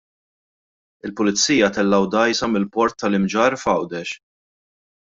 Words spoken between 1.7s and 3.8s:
tellgħu dgħajsa mill-Port tal-Imġarr